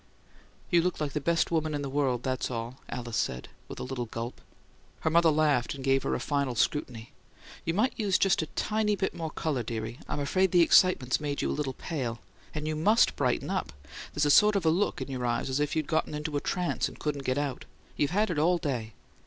"You 0.71 0.81
look 0.81 0.99
like 0.99 1.11
the 1.13 1.21
best 1.21 1.51
woman 1.51 1.75
in 1.75 1.83
the 1.83 1.87
world; 1.89 2.23
that's 2.23 2.49
all!" 2.49 2.79
Alice 2.89 3.15
said, 3.17 3.49
with 3.67 3.79
a 3.79 3.83
little 3.83 4.07
gulp. 4.07 4.41
Her 5.01 5.11
mother 5.11 5.29
laughed 5.29 5.75
and 5.75 5.83
gave 5.83 6.01
her 6.01 6.15
a 6.15 6.19
final 6.19 6.55
scrutiny. 6.55 7.11
"You 7.65 7.75
might 7.75 7.93
use 7.99 8.17
just 8.17 8.41
a 8.41 8.47
tiny 8.47 8.95
bit 8.95 9.13
more 9.13 9.29
colour, 9.29 9.61
dearie 9.61 9.99
I'm 10.09 10.19
afraid 10.19 10.51
the 10.53 10.61
excitement's 10.63 11.19
made 11.19 11.43
you 11.43 11.51
a 11.51 11.51
little 11.51 11.73
pale. 11.73 12.17
And 12.55 12.67
you 12.67 12.75
MUST 12.75 13.15
brighten 13.15 13.51
up! 13.51 13.73
There's 14.15 14.33
sort 14.33 14.55
of 14.55 14.65
a 14.65 14.71
look 14.71 15.01
in 15.03 15.07
your 15.11 15.23
eyes 15.23 15.51
as 15.51 15.59
if 15.59 15.75
you'd 15.75 15.85
got 15.85 16.07
in 16.07 16.15
a 16.15 16.21
trance 16.39 16.87
and 16.87 16.97
couldn't 16.97 17.21
get 17.23 17.37
out. 17.37 17.65
You've 17.95 18.09
had 18.09 18.31
it 18.31 18.39
all 18.39 18.57
day. 18.57 18.93